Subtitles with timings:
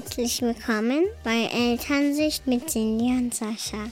[0.00, 3.90] Herzlich willkommen bei Elternsicht mit Cindy und Sascha.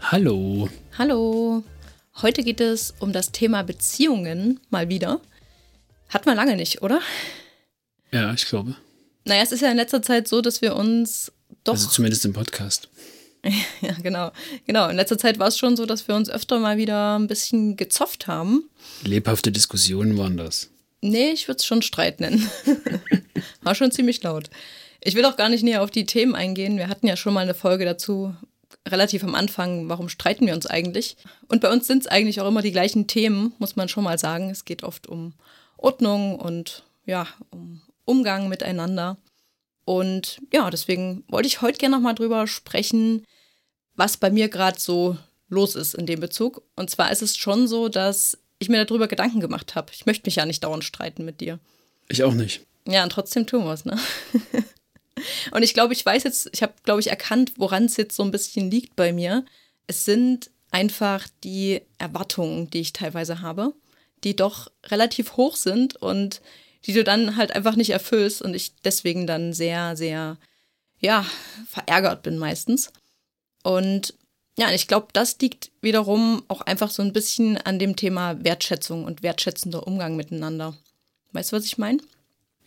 [0.00, 0.68] Hallo.
[0.98, 1.62] Hallo.
[2.22, 5.20] Heute geht es um das Thema Beziehungen mal wieder.
[6.08, 7.00] Hat man lange nicht, oder?
[8.10, 8.74] Ja, ich glaube.
[9.26, 11.30] Naja, es ist ja in letzter Zeit so, dass wir uns
[11.62, 11.74] doch.
[11.74, 12.88] Also zumindest im Podcast.
[13.80, 14.32] ja, genau.
[14.66, 14.88] Genau.
[14.88, 17.76] In letzter Zeit war es schon so, dass wir uns öfter mal wieder ein bisschen
[17.76, 18.68] gezofft haben.
[19.04, 20.70] Lebhafte Diskussionen waren das.
[21.00, 22.50] Nee, ich würde es schon Streit nennen.
[23.62, 24.50] war schon ziemlich laut.
[25.00, 26.76] Ich will auch gar nicht näher auf die Themen eingehen.
[26.76, 28.34] Wir hatten ja schon mal eine Folge dazu,
[28.86, 31.16] relativ am Anfang, warum streiten wir uns eigentlich?
[31.48, 34.18] Und bei uns sind es eigentlich auch immer die gleichen Themen, muss man schon mal
[34.18, 34.50] sagen.
[34.50, 35.34] Es geht oft um
[35.76, 39.16] Ordnung und ja, um Umgang miteinander.
[39.84, 43.24] Und ja, deswegen wollte ich heute gerne nochmal drüber sprechen,
[43.94, 45.16] was bei mir gerade so
[45.48, 46.62] los ist in dem Bezug.
[46.76, 49.92] Und zwar ist es schon so, dass ich mir darüber Gedanken gemacht habe.
[49.94, 51.58] Ich möchte mich ja nicht dauernd streiten mit dir.
[52.08, 52.66] Ich auch nicht.
[52.86, 53.98] Ja, und trotzdem tun wir es, ne?
[55.50, 58.22] und ich glaube, ich weiß jetzt, ich habe, glaube ich, erkannt, woran es jetzt so
[58.22, 59.44] ein bisschen liegt bei mir.
[59.86, 63.72] Es sind einfach die Erwartungen, die ich teilweise habe,
[64.24, 66.40] die doch relativ hoch sind und
[66.84, 70.36] die du dann halt einfach nicht erfüllst und ich deswegen dann sehr, sehr,
[71.00, 71.24] ja,
[71.68, 72.92] verärgert bin meistens.
[73.62, 74.14] Und
[74.58, 79.04] ja, ich glaube, das liegt wiederum auch einfach so ein bisschen an dem Thema Wertschätzung
[79.04, 80.76] und wertschätzender Umgang miteinander.
[81.32, 82.00] Weißt du, was ich meine?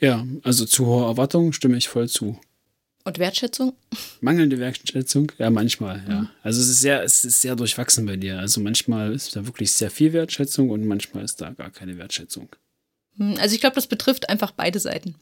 [0.01, 2.39] Ja, also zu hohe Erwartungen stimme ich voll zu.
[3.03, 3.73] Und Wertschätzung?
[4.19, 5.31] Mangelnde Wertschätzung?
[5.37, 6.21] Ja, manchmal, ja.
[6.21, 6.29] Mhm.
[6.43, 8.39] Also es ist sehr, es ist sehr durchwachsen bei dir.
[8.39, 12.49] Also manchmal ist da wirklich sehr viel Wertschätzung und manchmal ist da gar keine Wertschätzung.
[13.17, 15.15] Hm, also ich glaube, das betrifft einfach beide Seiten.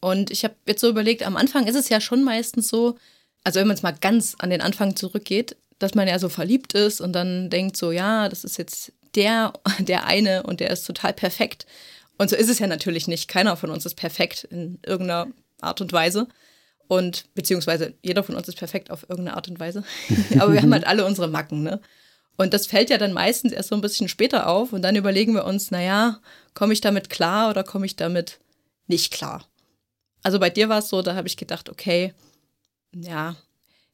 [0.00, 2.96] Und ich habe jetzt so überlegt, am Anfang ist es ja schon meistens so,
[3.44, 6.74] also wenn man es mal ganz an den Anfang zurückgeht, dass man ja so verliebt
[6.74, 10.86] ist und dann denkt so, ja, das ist jetzt der, der eine und der ist
[10.86, 11.66] total perfekt.
[12.20, 13.28] Und so ist es ja natürlich nicht.
[13.28, 15.28] Keiner von uns ist perfekt in irgendeiner
[15.62, 16.28] Art und Weise.
[16.86, 19.84] Und beziehungsweise jeder von uns ist perfekt auf irgendeine Art und Weise.
[20.38, 21.80] Aber wir haben halt alle unsere Macken, ne?
[22.36, 25.32] Und das fällt ja dann meistens erst so ein bisschen später auf und dann überlegen
[25.32, 26.20] wir uns, naja,
[26.52, 28.38] komme ich damit klar oder komme ich damit
[28.86, 29.48] nicht klar?
[30.22, 32.12] Also bei dir war es so, da habe ich gedacht, okay,
[32.94, 33.34] ja,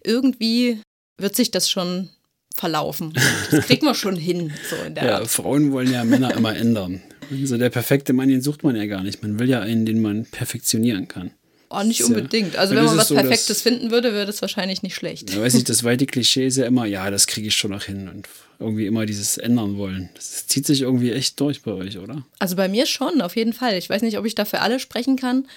[0.02, 0.82] irgendwie
[1.16, 2.10] wird sich das schon
[2.56, 3.12] verlaufen.
[3.52, 5.28] Das kriegen wir schon hin, so in der Ja, Art.
[5.28, 7.02] Frauen wollen ja Männer immer ändern.
[7.30, 9.22] Also der perfekte Mann, den sucht man ja gar nicht.
[9.22, 11.30] Man will ja einen, den man perfektionieren kann.
[11.68, 12.06] Oh, nicht Ja.
[12.06, 12.56] unbedingt.
[12.56, 15.34] Also wenn das man was so, Perfektes finden würde, wäre das wahrscheinlich nicht schlecht.
[15.34, 17.82] Ja, weiß ich, das weite Klischee ist ja immer, ja, das kriege ich schon noch
[17.82, 18.08] hin.
[18.08, 18.28] Und
[18.58, 20.08] irgendwie immer dieses ändern wollen.
[20.14, 22.24] Das zieht sich irgendwie echt durch bei euch, oder?
[22.38, 23.76] Also bei mir schon, auf jeden Fall.
[23.76, 25.48] Ich weiß nicht, ob ich da für alle sprechen kann.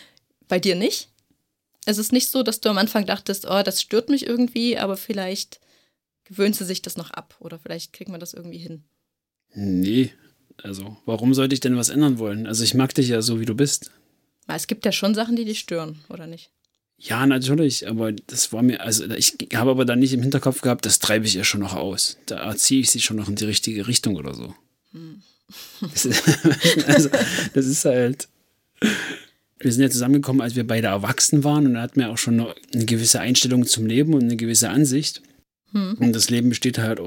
[0.47, 1.09] Bei dir nicht.
[1.85, 4.97] Es ist nicht so, dass du am Anfang dachtest, oh, das stört mich irgendwie, aber
[4.97, 5.59] vielleicht
[6.25, 8.83] gewöhnt sie sich das noch ab oder vielleicht kriegt man das irgendwie hin.
[9.53, 10.11] Nee.
[10.63, 12.47] Also, warum sollte ich denn was ändern wollen?
[12.47, 13.91] Also, ich mag dich ja so, wie du bist.
[14.47, 16.51] Es gibt ja schon Sachen, die dich stören, oder nicht?
[16.97, 20.85] Ja, natürlich, aber das war mir, also ich habe aber dann nicht im Hinterkopf gehabt,
[20.85, 22.17] das treibe ich ja schon noch aus.
[22.25, 24.53] Da erziehe ich sie schon noch in die richtige Richtung oder so.
[25.81, 26.23] Das ist,
[26.87, 27.09] also,
[27.53, 28.27] das ist halt.
[29.59, 32.39] Wir sind ja zusammengekommen, als wir beide erwachsen waren und da hatten wir auch schon
[32.39, 35.21] eine gewisse Einstellung zum Leben und eine gewisse Ansicht.
[35.73, 36.99] Und das Leben besteht halt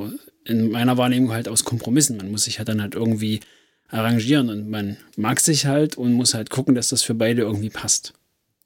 [0.45, 2.17] in meiner Wahrnehmung halt aus Kompromissen.
[2.17, 3.41] Man muss sich halt dann halt irgendwie
[3.89, 7.71] arrangieren und man mag sich halt und muss halt gucken, dass das für beide irgendwie
[7.71, 8.15] passt.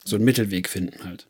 [0.05, 1.27] So einen Mittelweg finden halt.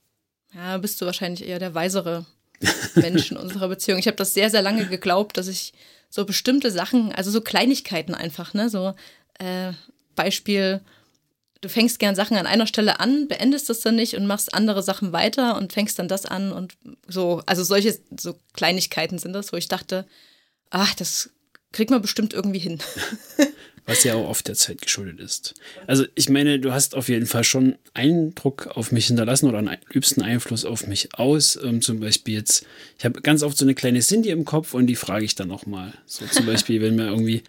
[0.55, 2.27] Ja, bist du wahrscheinlich eher der weisere
[2.95, 3.99] Mensch in unserer Beziehung.
[3.99, 5.73] Ich habe das sehr, sehr lange geglaubt, dass ich
[6.11, 8.95] so bestimmte Sachen, also so Kleinigkeiten einfach, ne, so
[9.39, 9.73] äh,
[10.15, 10.81] Beispiel,
[11.61, 14.83] du fängst gern Sachen an einer Stelle an, beendest das dann nicht und machst andere
[14.83, 16.77] Sachen weiter und fängst dann das an und
[17.07, 20.07] so, also solche so Kleinigkeiten sind das, wo ich dachte,
[20.71, 21.31] ach, das
[21.73, 22.79] kriegt man bestimmt irgendwie hin.
[23.89, 25.55] Was ja auch oft der Zeit geschuldet ist.
[25.87, 29.77] Also ich meine, du hast auf jeden Fall schon Eindruck auf mich hinterlassen oder einen
[29.93, 31.57] übsten Einfluss auf mich aus.
[31.63, 32.67] Ähm, zum Beispiel jetzt,
[32.99, 35.53] ich habe ganz oft so eine kleine Cindy im Kopf und die frage ich dann
[35.53, 35.95] auch mal.
[36.05, 37.45] So zum Beispiel, wenn mir irgendwie,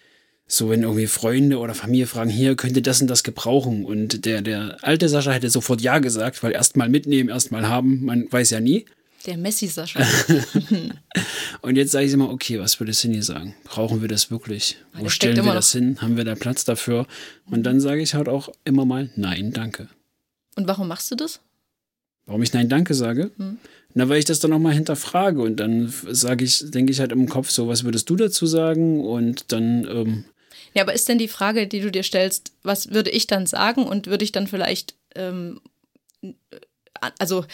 [0.45, 3.83] so wenn irgendwie Freunde oder Familie fragen, hier könnte das und das gebrauchen.
[3.83, 8.31] Und der, der alte Sascha hätte sofort Ja gesagt, weil erstmal mitnehmen, erstmal haben, man
[8.31, 8.85] weiß ja nie.
[9.25, 9.99] Der Messi-Sascha.
[11.61, 13.55] Und jetzt sage ich immer, okay, was würde Cindy sagen?
[13.63, 14.77] Brauchen wir das wirklich?
[14.93, 16.01] Wo steckt stellen wir das hin?
[16.01, 17.07] Haben wir da Platz dafür?
[17.49, 19.87] Und dann sage ich halt auch immer mal Nein, danke.
[20.55, 21.39] Und warum machst du das?
[22.25, 23.31] Warum ich Nein, danke sage?
[23.37, 23.57] Hm.
[23.93, 27.27] Na, weil ich das dann nochmal hinterfrage und dann sage ich, denke ich halt im
[27.27, 29.03] Kopf so, was würdest du dazu sagen?
[29.03, 30.25] Und dann, ähm,
[30.73, 33.83] Ja, aber ist denn die Frage, die du dir stellst, was würde ich dann sagen
[33.83, 35.61] und würde ich dann vielleicht, ähm,
[36.21, 36.31] äh,
[37.17, 37.45] also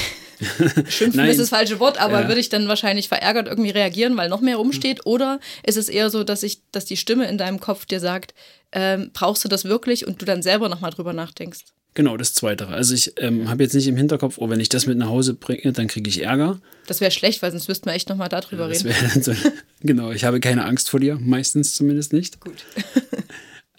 [0.88, 2.28] schimpfen ist das falsche Wort, aber Ja.
[2.28, 5.06] würde ich dann wahrscheinlich verärgert irgendwie reagieren, weil noch mehr rumsteht?
[5.06, 8.34] Oder ist es eher so, dass ich, dass die Stimme in deinem Kopf dir sagt,
[8.72, 11.60] ähm, brauchst du das wirklich und du dann selber nochmal drüber nachdenkst?
[11.94, 12.68] Genau, das Zweite.
[12.68, 15.34] Also ich ähm, habe jetzt nicht im Hinterkopf, oh, wenn ich das mit nach Hause
[15.34, 16.58] bringe, dann kriege ich Ärger.
[16.86, 18.96] Das wäre schlecht, weil sonst müssten wir echt nochmal darüber Das reden.
[19.22, 19.34] so,
[19.80, 22.40] genau, ich habe keine Angst vor dir, meistens zumindest nicht.
[22.40, 22.64] Gut.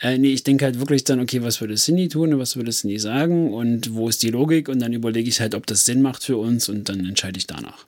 [0.03, 2.71] Äh, nee, ich denke halt wirklich dann, okay, was würde Cindy tun und was würde
[2.71, 6.01] Cindy sagen und wo ist die Logik und dann überlege ich halt, ob das Sinn
[6.01, 7.87] macht für uns und dann entscheide ich danach.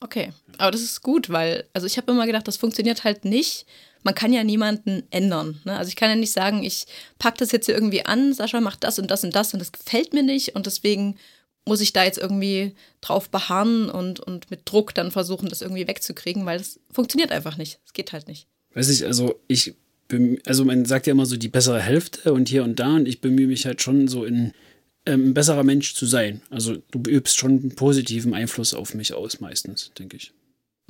[0.00, 3.64] Okay, aber das ist gut, weil, also ich habe immer gedacht, das funktioniert halt nicht.
[4.02, 5.60] Man kann ja niemanden ändern.
[5.64, 5.76] Ne?
[5.78, 6.86] Also ich kann ja nicht sagen, ich
[7.20, 9.70] packe das jetzt hier irgendwie an, Sascha macht das und das und das und das
[9.70, 11.16] gefällt mir nicht und deswegen
[11.64, 15.86] muss ich da jetzt irgendwie drauf beharren und, und mit Druck dann versuchen, das irgendwie
[15.86, 17.78] wegzukriegen, weil das funktioniert einfach nicht.
[17.86, 18.48] Es geht halt nicht.
[18.74, 19.74] Weiß ich, also ich,
[20.46, 23.20] also man sagt ja immer so die bessere Hälfte und hier und da und ich
[23.20, 24.52] bemühe mich halt schon so in
[25.06, 26.42] ähm, ein besserer Mensch zu sein.
[26.50, 30.32] Also du übst schon einen positiven Einfluss auf mich aus meistens, denke ich.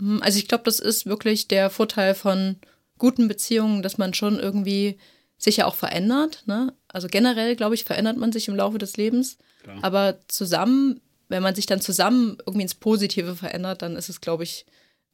[0.00, 2.56] Hm, Also ich glaube, das ist wirklich der Vorteil von
[2.98, 4.96] guten Beziehungen, dass man schon irgendwie
[5.38, 6.44] sich ja auch verändert.
[6.46, 6.72] Ne?
[6.88, 9.36] Also generell, glaube ich, verändert man sich im Laufe des Lebens.
[9.62, 9.78] Klar.
[9.82, 14.44] Aber zusammen, wenn man sich dann zusammen irgendwie ins Positive verändert, dann ist es, glaube
[14.44, 14.64] ich,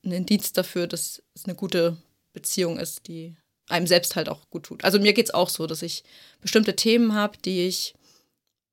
[0.04, 1.96] ein Indiz dafür, dass es eine gute
[2.32, 3.36] Beziehung ist, die
[3.68, 4.84] einem selbst halt auch gut tut.
[4.84, 6.04] Also mir geht es auch so, dass ich
[6.40, 7.94] bestimmte Themen habe, die ich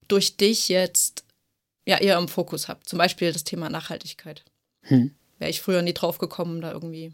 [0.08, 1.24] durch dich jetzt
[1.86, 2.82] ja eher im Fokus habe.
[2.84, 4.44] Zum Beispiel das Thema Nachhaltigkeit
[4.84, 5.14] Hm.
[5.38, 7.14] wäre ich früher nie drauf gekommen, da irgendwie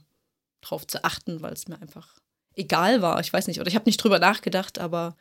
[0.61, 2.15] drauf zu achten, weil es mir einfach
[2.55, 3.19] egal war.
[3.19, 5.15] Ich weiß nicht, oder ich habe nicht drüber nachgedacht, aber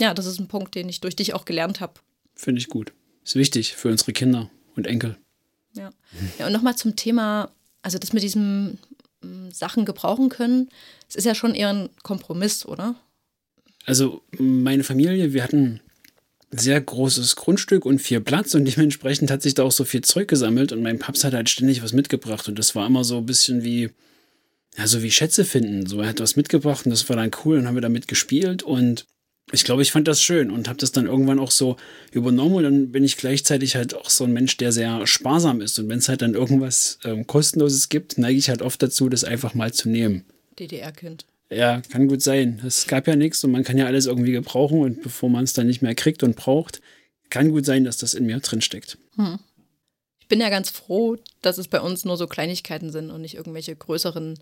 [0.00, 1.94] ja, das ist ein Punkt, den ich durch dich auch gelernt habe.
[2.34, 2.92] Finde ich gut.
[3.24, 5.16] Ist wichtig für unsere Kinder und Enkel.
[5.74, 5.90] Ja.
[6.38, 7.50] ja, und nochmal zum Thema,
[7.82, 8.78] also das mit diesem
[9.52, 10.68] Sachen gebrauchen können,
[11.08, 12.94] es ist ja schon eher ein Kompromiss, oder?
[13.84, 15.80] Also meine Familie, wir hatten
[16.50, 20.28] sehr großes Grundstück und viel Platz und dementsprechend hat sich da auch so viel Zeug
[20.28, 23.26] gesammelt und mein Paps hat halt ständig was mitgebracht und das war immer so ein
[23.26, 23.90] bisschen wie,
[24.76, 25.86] ja, wie Schätze finden.
[25.86, 28.62] So, er hat was mitgebracht und das war dann cool und haben wir damit gespielt
[28.62, 29.06] und
[29.52, 31.76] ich glaube, ich fand das schön und habe das dann irgendwann auch so
[32.10, 35.78] übernommen und dann bin ich gleichzeitig halt auch so ein Mensch, der sehr sparsam ist
[35.78, 39.22] und wenn es halt dann irgendwas ähm, kostenloses gibt, neige ich halt oft dazu, das
[39.22, 40.24] einfach mal zu nehmen.
[40.58, 41.26] DDR-Kind.
[41.48, 42.60] Ja, kann gut sein.
[42.66, 45.52] Es gab ja nichts und man kann ja alles irgendwie gebrauchen und bevor man es
[45.52, 46.80] dann nicht mehr kriegt und braucht,
[47.30, 48.98] kann gut sein, dass das in mir drin steckt.
[50.18, 53.36] Ich bin ja ganz froh, dass es bei uns nur so Kleinigkeiten sind und nicht
[53.36, 54.40] irgendwelche größeren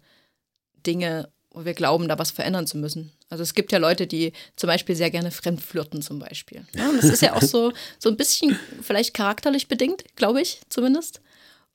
[0.86, 3.12] Dinge, wir glauben, da was verändern zu müssen.
[3.28, 6.64] Also es gibt ja Leute, die zum Beispiel sehr gerne fremdflirten zum Beispiel.
[6.76, 10.60] Ja, und das ist ja auch so, so ein bisschen vielleicht charakterlich bedingt, glaube ich
[10.68, 11.20] zumindest.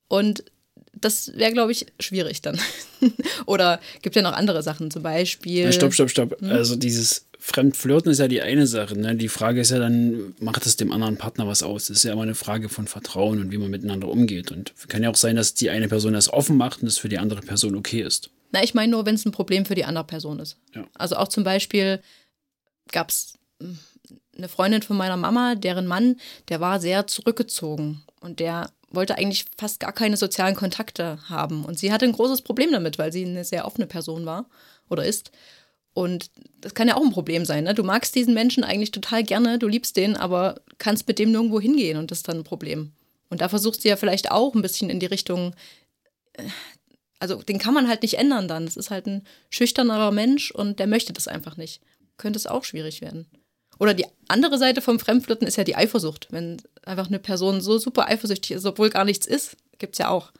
[0.07, 0.43] Und
[0.93, 2.59] das wäre, glaube ich, schwierig dann.
[3.45, 5.65] Oder gibt ja noch andere Sachen, zum Beispiel.
[5.65, 6.37] Ja, stopp, stopp, stopp.
[6.41, 8.97] Also dieses Fremdflirten ist ja die eine Sache.
[8.97, 9.15] Ne?
[9.15, 11.87] Die Frage ist ja dann, macht es dem anderen Partner was aus?
[11.87, 14.51] Das ist ja immer eine Frage von Vertrauen und wie man miteinander umgeht.
[14.51, 17.09] Und kann ja auch sein, dass die eine Person das offen macht und das für
[17.09, 18.29] die andere Person okay ist.
[18.51, 20.57] Na, ich meine nur, wenn es ein Problem für die andere Person ist.
[20.73, 20.85] Ja.
[20.95, 22.01] Also auch zum Beispiel
[22.91, 23.33] gab es
[24.37, 26.15] eine Freundin von meiner Mama, deren Mann,
[26.47, 31.63] der war sehr zurückgezogen und der wollte eigentlich fast gar keine sozialen Kontakte haben.
[31.65, 34.49] Und sie hatte ein großes Problem damit, weil sie eine sehr offene Person war
[34.89, 35.31] oder ist.
[35.93, 36.31] Und
[36.61, 37.65] das kann ja auch ein Problem sein.
[37.65, 37.73] Ne?
[37.73, 41.59] Du magst diesen Menschen eigentlich total gerne, du liebst den, aber kannst mit dem nirgendwo
[41.59, 42.93] hingehen und das ist dann ein Problem.
[43.29, 45.53] Und da versuchst du ja vielleicht auch ein bisschen in die Richtung,
[46.33, 46.43] äh,
[47.19, 48.65] also den kann man halt nicht ändern dann.
[48.65, 51.81] Das ist halt ein schüchternerer Mensch und der möchte das einfach nicht.
[52.17, 53.27] Könnte es auch schwierig werden.
[53.77, 56.27] Oder die andere Seite vom Fremdflirten ist ja die Eifersucht.
[56.31, 60.09] Wenn einfach eine Person so super eifersüchtig ist, obwohl gar nichts ist, gibt es ja
[60.09, 60.31] auch.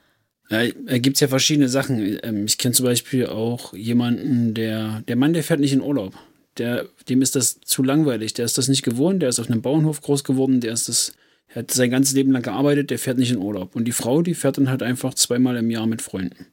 [0.50, 2.20] Ja, gibt es ja verschiedene Sachen.
[2.24, 6.15] Ähm, Ich kenne zum Beispiel auch jemanden, der, der Mann, der fährt nicht in Urlaub.
[6.58, 8.34] Der, dem ist das zu langweilig.
[8.34, 9.22] Der ist das nicht gewohnt.
[9.22, 10.60] Der ist auf einem Bauernhof groß geworden.
[10.60, 11.13] Der ist das,
[11.53, 12.89] hat sein ganzes Leben lang gearbeitet.
[12.89, 13.75] Der fährt nicht in Urlaub.
[13.75, 16.48] Und die Frau, die fährt dann halt einfach zweimal im Jahr mit Freunden.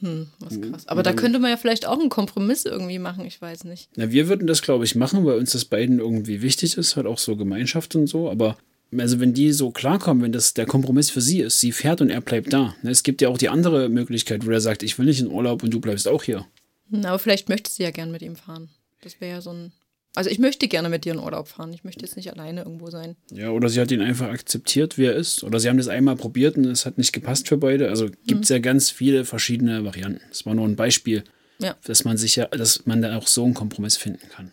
[0.00, 0.88] Hm, was krass.
[0.88, 3.88] Aber da könnte man ja vielleicht auch einen Kompromiss irgendwie machen, ich weiß nicht.
[3.96, 7.06] Na, wir würden das, glaube ich, machen, weil uns das beiden irgendwie wichtig ist, halt
[7.06, 8.30] auch so Gemeinschaft und so.
[8.30, 8.58] Aber
[8.96, 12.10] also wenn die so klarkommen, wenn das der Kompromiss für sie ist, sie fährt und
[12.10, 12.74] er bleibt da.
[12.82, 15.30] Ne, Es gibt ja auch die andere Möglichkeit, wo er sagt, ich will nicht in
[15.30, 16.46] Urlaub und du bleibst auch hier.
[16.88, 18.68] Na, aber vielleicht möchte sie ja gern mit ihm fahren.
[19.02, 19.72] Das wäre ja so ein.
[20.16, 21.72] Also ich möchte gerne mit dir in Urlaub fahren.
[21.72, 23.16] Ich möchte jetzt nicht alleine irgendwo sein.
[23.30, 25.44] Ja, oder sie hat ihn einfach akzeptiert, wie er ist.
[25.44, 27.88] Oder sie haben das einmal probiert und es hat nicht gepasst für beide.
[27.90, 30.20] Also gibt es ja ganz viele verschiedene Varianten.
[30.30, 31.22] Das war nur ein Beispiel,
[31.58, 31.76] Ja.
[31.84, 34.52] dass man sich ja, dass man da auch so einen Kompromiss finden kann.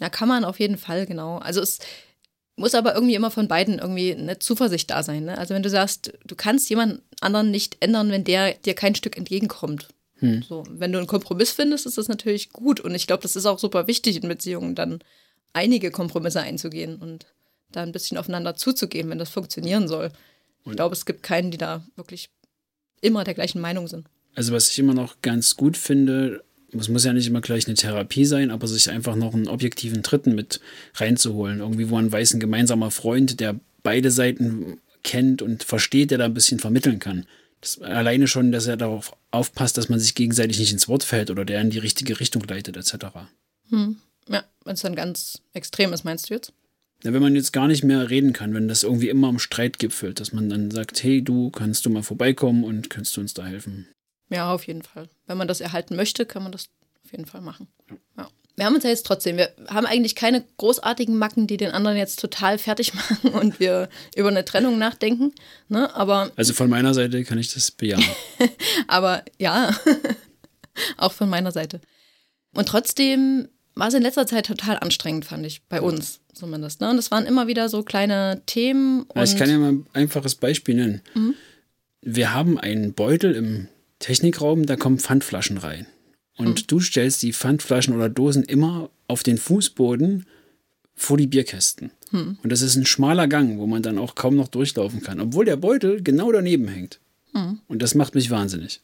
[0.00, 1.38] Ja, kann man auf jeden Fall, genau.
[1.38, 1.78] Also es
[2.56, 5.24] muss aber irgendwie immer von beiden irgendwie eine Zuversicht da sein.
[5.24, 5.36] Ne?
[5.38, 9.16] Also wenn du sagst, du kannst jemand anderen nicht ändern, wenn der dir kein Stück
[9.16, 9.88] entgegenkommt.
[10.46, 12.80] So, wenn du einen Kompromiss findest, ist das natürlich gut.
[12.80, 15.00] Und ich glaube, das ist auch super wichtig in Beziehungen, dann
[15.52, 17.26] einige Kompromisse einzugehen und
[17.72, 20.10] da ein bisschen aufeinander zuzugehen, wenn das funktionieren soll.
[20.66, 22.28] Ich glaube, es gibt keinen, die da wirklich
[23.00, 24.06] immer der gleichen Meinung sind.
[24.34, 26.44] Also was ich immer noch ganz gut finde,
[26.78, 30.02] es muss ja nicht immer gleich eine Therapie sein, aber sich einfach noch einen objektiven
[30.02, 30.60] Dritten mit
[30.94, 31.60] reinzuholen.
[31.60, 36.26] Irgendwie, wo man weiß, ein gemeinsamer Freund, der beide Seiten kennt und versteht, der da
[36.26, 37.26] ein bisschen vermitteln kann.
[37.60, 41.30] Das, alleine schon, dass er darauf aufpasst, dass man sich gegenseitig nicht ins Wort fällt
[41.30, 43.06] oder der in die richtige Richtung leitet, etc.
[43.68, 43.96] Hm.
[44.28, 46.52] Ja, wenn es dann ganz extrem ist, meinst du jetzt?
[47.02, 49.78] Ja, wenn man jetzt gar nicht mehr reden kann, wenn das irgendwie immer am Streit
[49.78, 53.34] gipfelt, dass man dann sagt, hey, du kannst du mal vorbeikommen und kannst du uns
[53.34, 53.88] da helfen.
[54.28, 55.08] Ja, auf jeden Fall.
[55.26, 56.68] Wenn man das erhalten möchte, kann man das
[57.04, 57.68] auf jeden Fall machen.
[58.16, 58.28] Ja.
[58.60, 61.96] Wir haben uns ja jetzt trotzdem, wir haben eigentlich keine großartigen Macken, die den anderen
[61.96, 65.32] jetzt total fertig machen und wir über eine Trennung nachdenken.
[65.70, 65.94] Ne?
[65.96, 68.04] Aber, Also von meiner Seite kann ich das bejahen.
[68.86, 69.74] aber ja,
[70.98, 71.80] auch von meiner Seite.
[72.52, 76.82] Und trotzdem war es in letzter Zeit total anstrengend, fand ich, bei uns zumindest.
[76.82, 76.90] Ne?
[76.90, 79.06] Und es waren immer wieder so kleine Themen.
[79.14, 81.00] Ja, ich kann ja mal ein einfaches Beispiel nennen.
[81.14, 81.34] Mhm.
[82.02, 83.68] Wir haben einen Beutel im
[84.00, 85.86] Technikraum, da kommen Pfandflaschen rein.
[86.40, 86.66] Und Mhm.
[86.68, 90.26] du stellst die Pfandflaschen oder Dosen immer auf den Fußboden
[90.94, 91.90] vor die Bierkästen.
[92.10, 92.38] Mhm.
[92.42, 95.44] Und das ist ein schmaler Gang, wo man dann auch kaum noch durchlaufen kann, obwohl
[95.44, 96.98] der Beutel genau daneben hängt.
[97.34, 97.60] Mhm.
[97.68, 98.80] Und das macht mich wahnsinnig.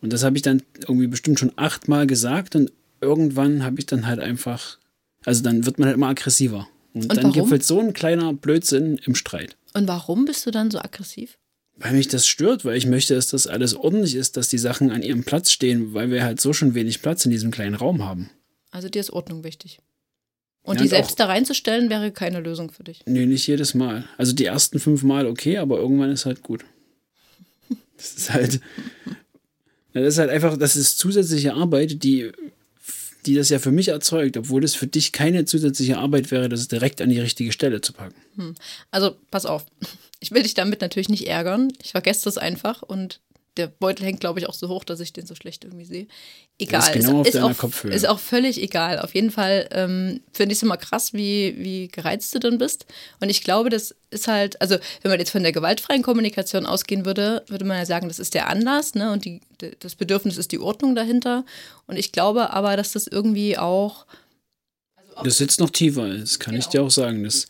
[0.00, 4.06] Und das habe ich dann irgendwie bestimmt schon achtmal gesagt und irgendwann habe ich dann
[4.06, 4.78] halt einfach,
[5.24, 6.68] also dann wird man halt immer aggressiver.
[6.94, 9.56] Und, Und dann gipfelt so ein kleiner Blödsinn im Streit.
[9.74, 11.36] Und warum bist du dann so aggressiv?
[11.80, 14.90] Weil mich das stört, weil ich möchte, dass das alles ordentlich ist, dass die Sachen
[14.90, 18.04] an ihrem Platz stehen, weil wir halt so schon wenig Platz in diesem kleinen Raum
[18.04, 18.30] haben.
[18.70, 19.78] Also dir ist Ordnung wichtig.
[20.62, 23.02] Und Ja, die und selbst da reinzustellen, wäre keine Lösung für dich.
[23.06, 24.04] Nee, nicht jedes Mal.
[24.18, 26.64] Also die ersten fünf Mal okay, aber irgendwann ist halt gut.
[27.96, 28.60] Das ist halt.
[29.92, 32.30] Das ist halt einfach, das ist zusätzliche Arbeit, die,
[33.28, 36.66] die das ja für mich erzeugt, obwohl es für dich keine zusätzliche Arbeit wäre, das
[36.66, 38.54] direkt an die richtige Stelle zu packen.
[38.90, 39.66] Also pass auf.
[40.18, 41.70] Ich will dich damit natürlich nicht ärgern.
[41.82, 43.20] Ich vergesse das einfach und
[43.58, 46.06] der Beutel hängt, glaube ich, auch so hoch, dass ich den so schlecht irgendwie sehe.
[46.58, 46.80] Egal.
[46.80, 47.92] ist genau auf ist, deiner auch, Kopfhöhe.
[47.92, 48.98] ist auch völlig egal.
[49.00, 52.86] Auf jeden Fall ähm, finde ich es immer krass, wie, wie gereizt du dann bist.
[53.20, 57.04] Und ich glaube, das ist halt, also wenn man jetzt von der gewaltfreien Kommunikation ausgehen
[57.04, 59.12] würde, würde man ja sagen, das ist der Anlass, ne?
[59.12, 59.40] Und die,
[59.80, 61.44] das Bedürfnis ist die Ordnung dahinter.
[61.86, 64.06] Und ich glaube aber, dass das irgendwie auch
[65.22, 67.24] Das sitzt noch tiefer, das kann ich dir auch sagen.
[67.24, 67.46] Das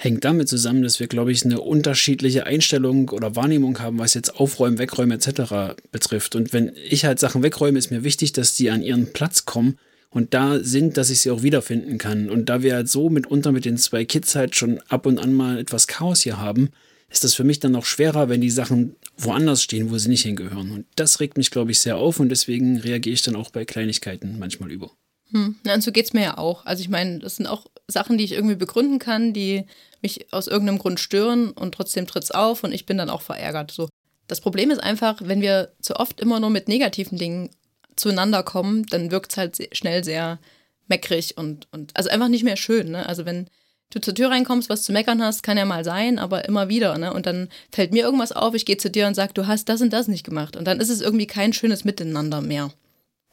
[0.00, 4.36] hängt damit zusammen, dass wir, glaube ich, eine unterschiedliche Einstellung oder Wahrnehmung haben, was jetzt
[4.36, 5.76] Aufräumen, Wegräumen etc.
[5.90, 6.36] betrifft.
[6.36, 9.76] Und wenn ich halt Sachen wegräume, ist mir wichtig, dass die an ihren Platz kommen
[10.10, 12.30] und da sind, dass ich sie auch wiederfinden kann.
[12.30, 15.34] Und da wir halt so mitunter mit den zwei Kids halt schon ab und an
[15.34, 16.70] mal etwas Chaos hier haben,
[17.10, 20.22] ist das für mich dann noch schwerer, wenn die Sachen woanders stehen, wo sie nicht
[20.22, 20.70] hingehören.
[20.70, 23.64] Und das regt mich, glaube ich, sehr auf und deswegen reagiere ich dann auch bei
[23.64, 24.92] Kleinigkeiten manchmal über.
[25.32, 25.56] Hm.
[25.64, 26.64] Na, und so geht's mir ja auch.
[26.64, 29.64] Also ich meine, das sind auch Sachen, die ich irgendwie begründen kann, die
[30.02, 33.70] mich aus irgendeinem Grund stören und trotzdem tritt's auf und ich bin dann auch verärgert.
[33.70, 33.88] So.
[34.26, 37.50] Das Problem ist einfach, wenn wir zu oft immer nur mit negativen Dingen
[37.96, 40.38] zueinander kommen, dann wirkt's halt se- schnell sehr
[40.86, 42.90] meckrig und, und also einfach nicht mehr schön.
[42.92, 43.06] Ne?
[43.06, 43.48] Also wenn
[43.90, 46.96] du zur Tür reinkommst, was zu meckern hast, kann ja mal sein, aber immer wieder.
[46.98, 47.12] Ne?
[47.12, 49.80] Und dann fällt mir irgendwas auf, ich gehe zu dir und sag, du hast das
[49.80, 50.56] und das nicht gemacht.
[50.56, 52.72] Und dann ist es irgendwie kein schönes Miteinander mehr.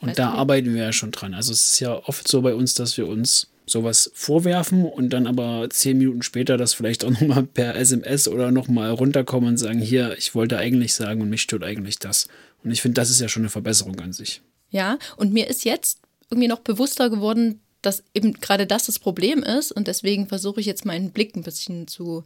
[0.01, 0.38] Und Weißt da du?
[0.38, 1.34] arbeiten wir ja schon dran.
[1.34, 5.27] Also es ist ja oft so bei uns, dass wir uns sowas vorwerfen und dann
[5.27, 9.79] aber zehn Minuten später das vielleicht auch nochmal per SMS oder nochmal runterkommen und sagen,
[9.79, 12.27] hier, ich wollte eigentlich sagen und mich stört eigentlich das.
[12.63, 14.41] Und ich finde, das ist ja schon eine Verbesserung an sich.
[14.69, 19.43] Ja, und mir ist jetzt irgendwie noch bewusster geworden, dass eben gerade das das Problem
[19.43, 22.24] ist und deswegen versuche ich jetzt meinen Blick ein bisschen zu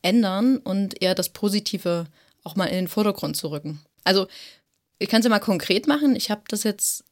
[0.00, 2.06] ändern und eher das Positive
[2.44, 3.80] auch mal in den Vordergrund zu rücken.
[4.04, 4.26] Also,
[4.98, 6.16] ich kann es ja mal konkret machen.
[6.16, 7.04] Ich habe das jetzt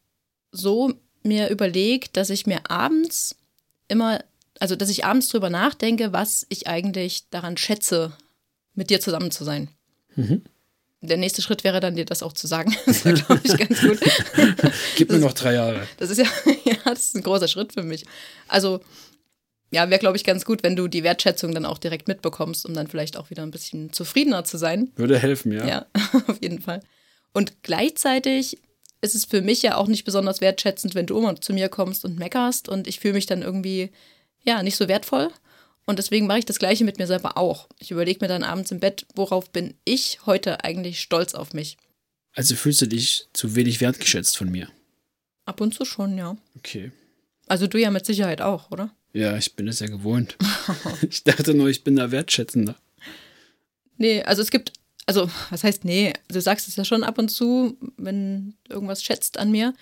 [0.50, 3.36] so mir überlegt, dass ich mir abends
[3.90, 4.24] immer,
[4.58, 8.12] also dass ich abends drüber nachdenke, was ich eigentlich daran schätze,
[8.74, 9.68] mit dir zusammen zu sein.
[11.02, 12.74] Der nächste Schritt wäre dann, dir das auch zu sagen.
[12.86, 13.98] Das wäre, glaube ich, ganz gut.
[14.96, 15.86] Gib mir noch drei Jahre.
[15.98, 16.24] Das ist ja,
[16.64, 18.04] ja, das ist ein großer Schritt für mich.
[18.48, 18.80] Also,
[19.70, 22.74] ja, wäre, glaube ich, ganz gut, wenn du die Wertschätzung dann auch direkt mitbekommst, um
[22.74, 24.90] dann vielleicht auch wieder ein bisschen zufriedener zu sein.
[24.96, 25.66] Würde helfen, ja.
[25.66, 25.86] Ja,
[26.26, 26.80] auf jeden Fall.
[27.32, 28.58] Und gleichzeitig
[29.00, 32.04] ist es für mich ja auch nicht besonders wertschätzend, wenn du immer zu mir kommst
[32.04, 33.90] und meckerst und ich fühle mich dann irgendwie,
[34.42, 35.30] ja, nicht so wertvoll.
[35.86, 37.68] Und deswegen mache ich das Gleiche mit mir selber auch.
[37.78, 41.78] Ich überlege mir dann abends im Bett, worauf bin ich heute eigentlich stolz auf mich.
[42.34, 44.68] Also fühlst du dich zu wenig wertgeschätzt von mir.
[45.46, 46.36] Ab und zu schon, ja.
[46.56, 46.92] Okay.
[47.48, 48.94] Also du ja mit Sicherheit auch, oder?
[49.12, 50.36] Ja, ich bin es ja gewohnt.
[51.10, 52.76] ich dachte nur, ich bin da wertschätzender.
[53.96, 54.72] Nee, also es gibt,
[55.10, 56.12] also was heißt nee?
[56.28, 59.74] Du sagst es ja schon ab und zu, wenn irgendwas schätzt an mir.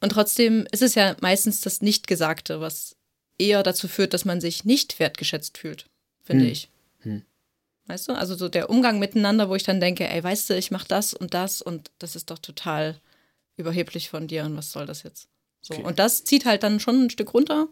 [0.00, 2.96] Und trotzdem ist es ja meistens das Nichtgesagte, was
[3.36, 5.90] eher dazu führt, dass man sich nicht wertgeschätzt fühlt,
[6.22, 6.50] finde Hm.
[6.50, 6.70] ich.
[7.00, 7.22] Hm.
[7.88, 8.14] Weißt du?
[8.14, 11.12] Also so der Umgang miteinander, wo ich dann denke, ey, weißt du, ich mach das
[11.12, 12.98] und das und das ist doch total
[13.56, 15.28] überheblich von dir und was soll das jetzt?
[15.60, 15.74] So.
[15.74, 15.82] Okay.
[15.84, 17.68] Und das zieht halt dann schon ein Stück runter.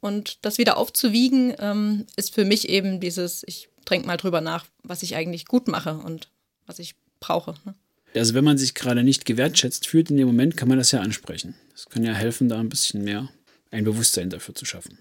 [0.00, 4.66] Und das wieder aufzuwiegen, ähm, ist für mich eben dieses, ich denke mal drüber nach,
[4.82, 6.28] was ich eigentlich gut mache und
[6.66, 7.54] was ich brauche.
[7.64, 7.74] Ne?
[8.14, 11.00] Also wenn man sich gerade nicht gewertschätzt fühlt in dem Moment, kann man das ja
[11.00, 11.54] ansprechen.
[11.72, 13.28] Das kann ja helfen, da ein bisschen mehr
[13.70, 14.98] ein Bewusstsein dafür zu schaffen.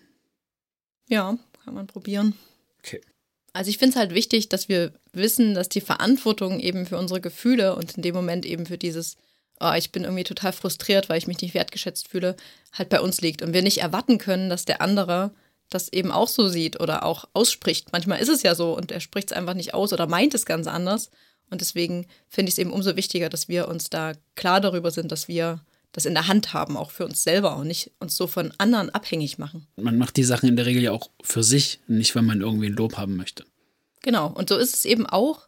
[1.08, 2.36] Ja, kann man probieren.
[2.80, 3.01] Okay.
[3.54, 7.22] Also ich finde es halt wichtig, dass wir wissen, dass die Verantwortung eben für unsere
[7.22, 9.15] Gefühle und in dem Moment eben für dieses,
[9.62, 12.36] oh, ich bin irgendwie total frustriert, weil ich mich nicht wertgeschätzt fühle,
[12.74, 13.42] halt bei uns liegt.
[13.42, 15.32] Und wir nicht erwarten können, dass der andere
[15.69, 17.91] das eben auch so sieht oder auch ausspricht.
[17.91, 20.45] Manchmal ist es ja so und er spricht es einfach nicht aus oder meint es
[20.45, 21.10] ganz anders.
[21.50, 25.12] Und deswegen finde ich es eben umso wichtiger, dass wir uns da klar darüber sind,
[25.12, 28.27] dass wir das in der Hand haben, auch für uns selber und nicht uns so
[28.27, 29.65] von anderen abhängig machen.
[29.77, 32.67] Man macht die Sachen in der Regel ja auch für sich, nicht weil man irgendwie
[32.67, 33.45] ein Lob haben möchte.
[34.01, 35.48] Genau, und so ist es eben auch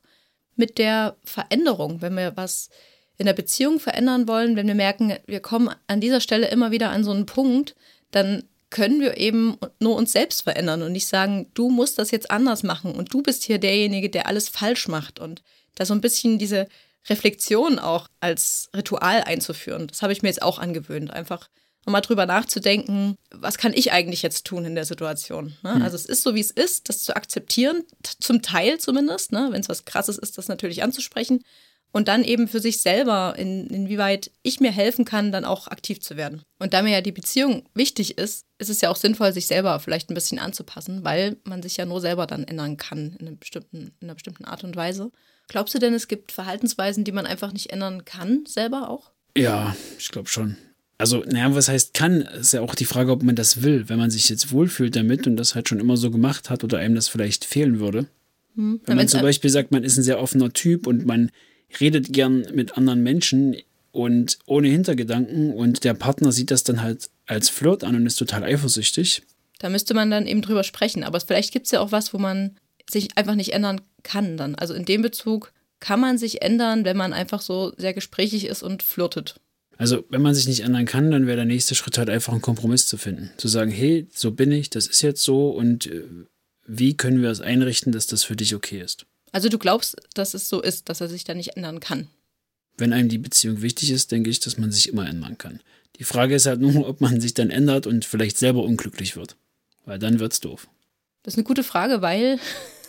[0.56, 2.02] mit der Veränderung.
[2.02, 2.70] Wenn wir was
[3.18, 6.92] in der Beziehung verändern wollen, wenn wir merken, wir kommen an dieser Stelle immer wieder
[6.92, 7.76] an so einen Punkt,
[8.12, 12.30] dann können wir eben nur uns selbst verändern und nicht sagen, du musst das jetzt
[12.30, 15.20] anders machen und du bist hier derjenige, der alles falsch macht.
[15.20, 15.42] Und
[15.76, 16.68] da so ein bisschen diese
[17.10, 19.88] Reflexion auch als Ritual einzuführen.
[19.88, 21.50] Das habe ich mir jetzt auch angewöhnt, einfach
[21.86, 25.56] nochmal drüber nachzudenken, was kann ich eigentlich jetzt tun in der Situation.
[25.64, 25.76] Ne?
[25.76, 25.82] Hm.
[25.82, 27.84] Also es ist so, wie es ist, das zu akzeptieren,
[28.20, 29.48] zum Teil zumindest, ne?
[29.52, 31.44] wenn es was Krasses ist, das natürlich anzusprechen
[31.92, 36.00] und dann eben für sich selber, in, inwieweit ich mir helfen kann, dann auch aktiv
[36.02, 36.42] zu werden.
[36.60, 39.80] Und da mir ja die Beziehung wichtig ist, ist es ja auch sinnvoll, sich selber
[39.80, 43.40] vielleicht ein bisschen anzupassen, weil man sich ja nur selber dann ändern kann in, einem
[43.40, 45.12] bestimmten, in einer bestimmten Art und Weise.
[45.48, 49.12] Glaubst du denn, es gibt Verhaltensweisen, die man einfach nicht ändern kann, selber auch?
[49.38, 50.58] Ja, ich glaube schon.
[50.98, 53.88] Also, naja, was heißt kann, ist ja auch die Frage, ob man das will.
[53.88, 56.80] Wenn man sich jetzt wohlfühlt damit und das halt schon immer so gemacht hat oder
[56.80, 58.08] einem das vielleicht fehlen würde.
[58.56, 58.82] Hm.
[58.86, 61.30] Wenn man zum Beispiel sagt, man ist ein sehr offener Typ und man
[61.80, 63.58] redet gern mit anderen Menschen
[63.92, 68.18] und ohne Hintergedanken und der Partner sieht das dann halt als Flirt an und ist
[68.18, 69.24] total eifersüchtig.
[69.60, 71.04] Da müsste man dann eben drüber sprechen.
[71.04, 72.56] Aber vielleicht gibt es ja auch was, wo man
[72.90, 74.56] sich einfach nicht ändern kann dann.
[74.56, 78.64] Also in dem Bezug kann man sich ändern, wenn man einfach so sehr gesprächig ist
[78.64, 79.36] und flirtet.
[79.78, 82.42] Also wenn man sich nicht ändern kann, dann wäre der nächste Schritt halt einfach einen
[82.42, 83.32] Kompromiss zu finden.
[83.38, 86.04] Zu sagen, hey, so bin ich, das ist jetzt so und äh,
[86.66, 89.06] wie können wir es einrichten, dass das für dich okay ist.
[89.38, 92.08] Also du glaubst, dass es so ist, dass er sich da nicht ändern kann?
[92.76, 95.60] Wenn einem die Beziehung wichtig ist, denke ich, dass man sich immer ändern kann.
[96.00, 99.36] Die Frage ist halt nur, ob man sich dann ändert und vielleicht selber unglücklich wird.
[99.86, 100.68] Weil dann wird's doof.
[101.22, 102.40] Das ist eine gute Frage, weil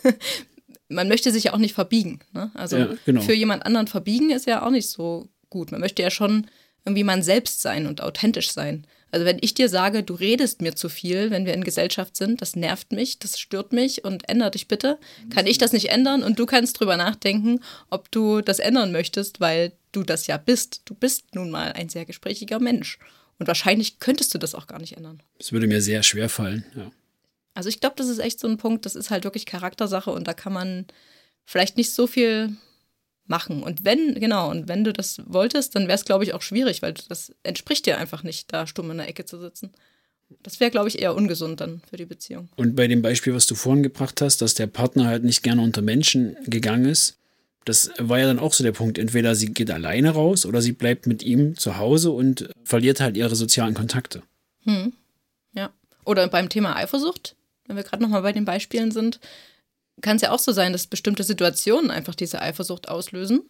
[0.89, 2.21] man möchte sich ja auch nicht verbiegen.
[2.33, 2.49] Ne?
[2.55, 3.21] Also ja, genau.
[3.21, 5.71] für jemand anderen verbiegen ist ja auch nicht so gut.
[5.71, 6.47] Man möchte ja schon
[6.83, 8.87] irgendwie man selbst sein und authentisch sein.
[9.11, 12.41] Also wenn ich dir sage, du redest mir zu viel, wenn wir in Gesellschaft sind,
[12.41, 16.23] das nervt mich, das stört mich und ändere dich bitte, kann ich das nicht ändern
[16.23, 20.81] und du kannst drüber nachdenken, ob du das ändern möchtest, weil du das ja bist.
[20.85, 22.99] Du bist nun mal ein sehr gesprächiger Mensch.
[23.39, 25.23] Und wahrscheinlich könntest du das auch gar nicht ändern.
[25.37, 26.91] Das würde mir sehr schwer fallen, ja.
[27.55, 30.27] Also ich glaube, das ist echt so ein Punkt, das ist halt wirklich Charaktersache und
[30.27, 30.85] da kann man
[31.45, 32.55] vielleicht nicht so viel
[33.29, 33.63] machen.
[33.63, 36.81] Und wenn, genau, und wenn du das wolltest, dann wäre es, glaube ich, auch schwierig,
[36.81, 39.71] weil das entspricht dir einfach nicht, da stumm in der Ecke zu sitzen.
[40.43, 42.49] Das wäre, glaube ich, eher ungesund dann für die Beziehung.
[42.55, 45.61] Und bei dem Beispiel, was du vorhin gebracht hast, dass der Partner halt nicht gerne
[45.61, 47.17] unter Menschen gegangen ist,
[47.65, 48.97] das war ja dann auch so der Punkt.
[48.97, 53.17] Entweder sie geht alleine raus oder sie bleibt mit ihm zu Hause und verliert halt
[53.17, 54.21] ihre sozialen Kontakte.
[54.63, 54.93] Hm.
[55.53, 55.71] Ja.
[56.05, 57.35] Oder beim Thema Eifersucht
[57.69, 59.21] wenn wir gerade nochmal bei den Beispielen sind,
[60.01, 63.49] kann es ja auch so sein, dass bestimmte Situationen einfach diese Eifersucht auslösen.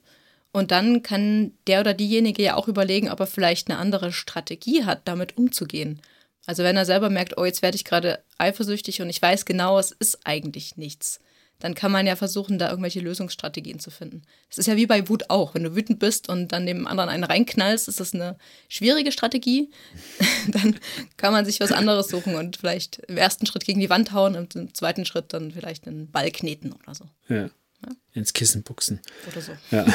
[0.52, 4.84] Und dann kann der oder diejenige ja auch überlegen, ob er vielleicht eine andere Strategie
[4.84, 6.02] hat, damit umzugehen.
[6.48, 9.78] Also wenn er selber merkt, oh, jetzt werde ich gerade eifersüchtig und ich weiß genau,
[9.78, 11.20] es ist eigentlich nichts
[11.60, 14.24] dann kann man ja versuchen, da irgendwelche Lösungsstrategien zu finden.
[14.48, 15.54] Das ist ja wie bei Wut auch.
[15.54, 18.38] Wenn du wütend bist und dann dem anderen einen reinknallst, ist das eine
[18.70, 19.70] schwierige Strategie.
[20.48, 20.80] dann
[21.18, 24.36] kann man sich was anderes suchen und vielleicht im ersten Schritt gegen die Wand hauen
[24.36, 27.06] und im zweiten Schritt dann vielleicht einen Ball kneten oder so.
[27.28, 27.44] Ja.
[27.44, 27.90] ja?
[28.14, 29.02] Ins Kissen buchsen.
[29.30, 29.52] Oder so.
[29.72, 29.86] Ja.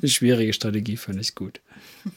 [0.00, 1.60] eine schwierige Strategie, fand ich gut.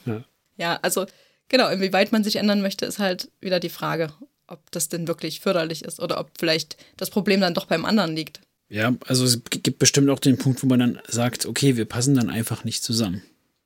[0.06, 0.24] Ja.
[0.56, 1.06] ja, also
[1.48, 4.12] genau, inwieweit man sich ändern möchte, ist halt wieder die Frage
[4.48, 8.16] ob das denn wirklich förderlich ist oder ob vielleicht das Problem dann doch beim anderen
[8.16, 8.40] liegt.
[8.68, 12.14] Ja, also es gibt bestimmt auch den Punkt, wo man dann sagt, okay, wir passen
[12.14, 13.22] dann einfach nicht zusammen.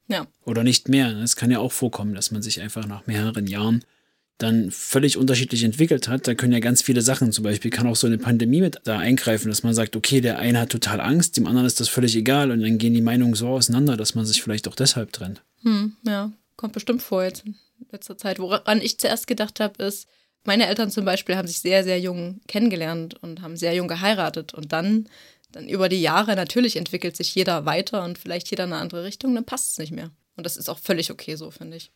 [0.08, 0.26] Ja.
[0.44, 1.16] Oder nicht mehr.
[1.22, 3.84] Es kann ja auch vorkommen, dass man sich einfach nach mehreren Jahren
[4.38, 6.26] dann völlig unterschiedlich entwickelt hat.
[6.26, 8.98] Da können ja ganz viele Sachen, zum Beispiel kann auch so eine Pandemie mit da
[8.98, 12.16] eingreifen, dass man sagt, okay, der eine hat total Angst, dem anderen ist das völlig
[12.16, 15.42] egal und dann gehen die Meinungen so auseinander, dass man sich vielleicht auch deshalb trennt.
[15.62, 17.54] Hm, ja, kommt bestimmt vor jetzt in
[17.92, 18.38] letzter Zeit.
[18.38, 20.08] Woran ich zuerst gedacht habe, ist,
[20.44, 24.54] meine Eltern zum Beispiel haben sich sehr, sehr jung kennengelernt und haben sehr jung geheiratet.
[24.54, 25.08] Und dann,
[25.52, 29.04] dann über die Jahre, natürlich entwickelt sich jeder weiter und vielleicht jeder in eine andere
[29.04, 30.10] Richtung, dann passt es nicht mehr.
[30.36, 31.92] Und das ist auch völlig okay so, finde ich,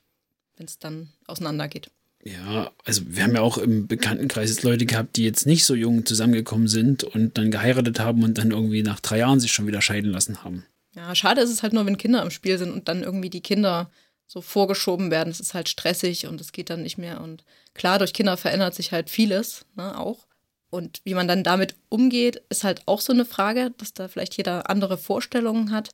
[0.56, 1.90] wenn es dann auseinandergeht.
[2.24, 5.76] Ja, also wir haben ja auch im Bekanntenkreis jetzt Leute gehabt, die jetzt nicht so
[5.76, 9.68] jung zusammengekommen sind und dann geheiratet haben und dann irgendwie nach drei Jahren sich schon
[9.68, 10.64] wieder scheiden lassen haben.
[10.96, 13.42] Ja, schade ist es halt nur, wenn Kinder im Spiel sind und dann irgendwie die
[13.42, 13.90] Kinder
[14.26, 15.30] so vorgeschoben werden.
[15.30, 17.20] Es ist halt stressig und es geht dann nicht mehr.
[17.20, 20.26] Und klar, durch Kinder verändert sich halt vieles, ne, auch.
[20.68, 24.36] Und wie man dann damit umgeht, ist halt auch so eine Frage, dass da vielleicht
[24.36, 25.90] jeder andere Vorstellungen hat.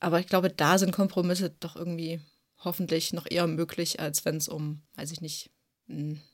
[0.00, 2.20] Aber ich glaube, da sind Kompromisse doch irgendwie
[2.58, 5.50] hoffentlich noch eher möglich, als wenn es um, weiß ich nicht,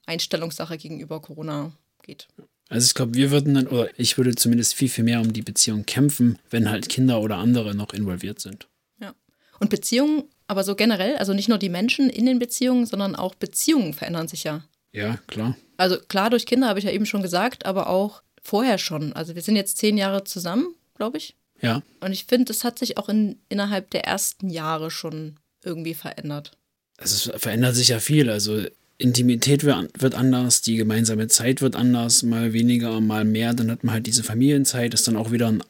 [0.07, 2.29] Einstellungssache gegenüber Corona geht.
[2.69, 5.43] Also ich glaube, wir würden dann, oder ich würde zumindest viel, viel mehr um die
[5.43, 8.67] Beziehung kämpfen, wenn halt Kinder oder andere noch involviert sind.
[8.99, 9.15] Ja.
[9.61, 13.35] Und Beziehungen, aber so generell, also nicht nur die Menschen in den Beziehungen, sondern auch
[13.35, 14.65] Beziehungen verändern sich ja.
[14.93, 15.57] Ja, klar.
[15.77, 19.13] Also klar, durch Kinder habe ich ja eben schon gesagt, aber auch vorher schon.
[19.13, 21.37] Also wir sind jetzt zehn Jahre zusammen, glaube ich.
[21.61, 21.83] Ja.
[22.01, 26.53] Und ich finde, es hat sich auch in, innerhalb der ersten Jahre schon irgendwie verändert.
[26.99, 28.29] Also es verändert sich ja viel.
[28.29, 28.63] Also
[28.99, 33.55] Intimität wird anders, die gemeinsame Zeit wird anders, mal weniger, mal mehr.
[33.55, 35.63] Dann hat man halt diese Familienzeit, ist dann auch wieder ein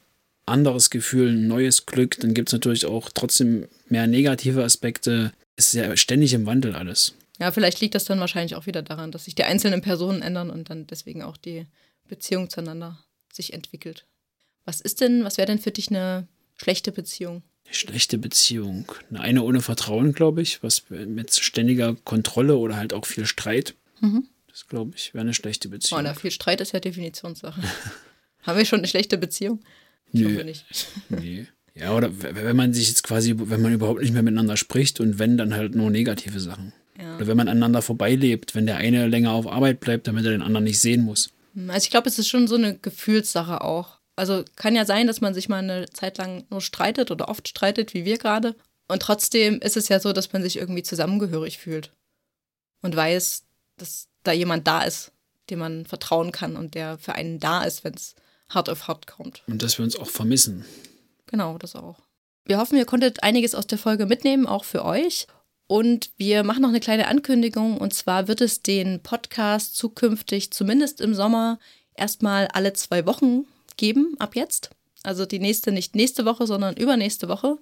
[0.45, 2.19] anderes Gefühl, ein neues Glück.
[2.19, 5.31] Dann gibt es natürlich auch trotzdem mehr negative Aspekte.
[5.55, 7.15] Ist ja ständig im Wandel alles.
[7.39, 10.49] Ja, vielleicht liegt das dann wahrscheinlich auch wieder daran, dass sich die einzelnen Personen ändern
[10.49, 11.65] und dann deswegen auch die
[12.07, 14.05] Beziehung zueinander sich entwickelt.
[14.65, 17.43] Was ist denn, was wäre denn für dich eine schlechte Beziehung?
[17.71, 18.91] schlechte Beziehung.
[19.13, 23.75] Eine ohne Vertrauen, glaube ich, was mit ständiger Kontrolle oder halt auch viel Streit.
[24.01, 24.27] Mhm.
[24.47, 25.99] Das, glaube ich, wäre eine schlechte Beziehung.
[25.99, 27.61] Oh, na, viel Streit ist ja Definitionssache.
[28.43, 29.61] Haben wir schon eine schlechte Beziehung?
[30.13, 30.33] Ich Nö.
[30.33, 30.65] hoffe nicht.
[31.09, 31.47] nee.
[31.75, 35.17] Ja, oder wenn man sich jetzt quasi, wenn man überhaupt nicht mehr miteinander spricht und
[35.17, 36.71] wenn, dann halt nur negative Sachen.
[36.99, 37.15] Ja.
[37.15, 40.43] Oder wenn man aneinander vorbeilebt, wenn der eine länger auf Arbeit bleibt, damit er den
[40.43, 41.31] anderen nicht sehen muss.
[41.67, 43.99] Also ich glaube, es ist schon so eine Gefühlssache auch.
[44.15, 47.47] Also kann ja sein, dass man sich mal eine Zeit lang nur streitet oder oft
[47.47, 48.55] streitet, wie wir gerade.
[48.87, 51.91] Und trotzdem ist es ja so, dass man sich irgendwie zusammengehörig fühlt
[52.81, 53.43] und weiß,
[53.77, 55.11] dass da jemand da ist,
[55.49, 58.13] dem man vertrauen kann und der für einen da ist, wenn es
[58.53, 59.43] hart auf hart kommt.
[59.47, 60.65] Und dass wir uns auch vermissen.
[61.27, 61.99] Genau, das auch.
[62.45, 65.27] Wir hoffen, ihr konntet einiges aus der Folge mitnehmen, auch für euch.
[65.67, 67.77] Und wir machen noch eine kleine Ankündigung.
[67.77, 71.59] Und zwar wird es den Podcast zukünftig, zumindest im Sommer,
[71.95, 73.45] erstmal alle zwei Wochen
[73.77, 74.71] geben ab jetzt.
[75.03, 77.57] Also die nächste nicht nächste Woche, sondern übernächste Woche,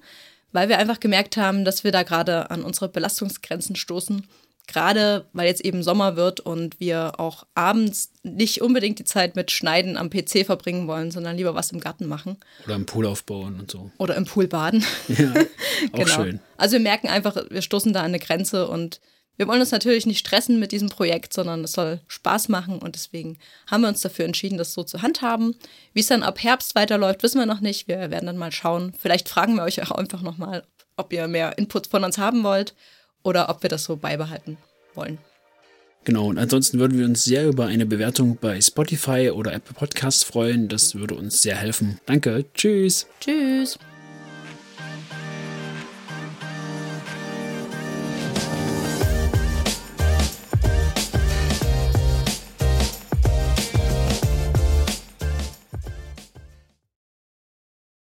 [0.51, 4.27] weil wir einfach gemerkt haben, dass wir da gerade an unsere Belastungsgrenzen stoßen.
[4.67, 9.52] Gerade weil jetzt eben Sommer wird und wir auch abends nicht unbedingt die Zeit mit
[9.52, 12.38] Schneiden am PC verbringen wollen, sondern lieber was im Garten machen.
[12.65, 13.91] Oder im Pool aufbauen und so.
[13.97, 14.86] Oder im Pool baden.
[15.08, 15.34] Ja,
[15.91, 16.08] auch genau.
[16.08, 16.39] schön.
[16.58, 19.02] Also wir merken einfach, wir stoßen da an eine Grenze und
[19.38, 22.95] wir wollen uns natürlich nicht stressen mit diesem Projekt, sondern es soll Spaß machen und
[22.95, 25.56] deswegen haben wir uns dafür entschieden, das so zu handhaben.
[25.93, 27.88] Wie es dann ab Herbst weiterläuft, wissen wir noch nicht.
[27.88, 28.93] Wir werden dann mal schauen.
[28.97, 30.63] Vielleicht fragen wir euch auch einfach nochmal,
[30.95, 32.76] ob ihr mehr Input von uns haben wollt
[33.23, 34.57] oder ob wir das so beibehalten
[34.93, 35.17] wollen.
[36.03, 40.23] Genau, und ansonsten würden wir uns sehr über eine Bewertung bei Spotify oder Apple Podcasts
[40.23, 40.67] freuen.
[40.67, 41.99] Das würde uns sehr helfen.
[42.07, 43.05] Danke, tschüss.
[43.19, 43.77] Tschüss.